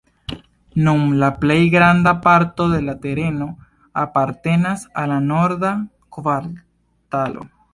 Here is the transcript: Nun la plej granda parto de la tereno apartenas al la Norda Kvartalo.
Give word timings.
Nun 0.85 1.01
la 1.23 1.27
plej 1.41 1.57
granda 1.75 2.13
parto 2.23 2.67
de 2.73 2.79
la 2.87 2.95
tereno 3.05 3.49
apartenas 4.05 4.87
al 5.03 5.15
la 5.15 5.21
Norda 5.29 5.75
Kvartalo. 6.19 7.47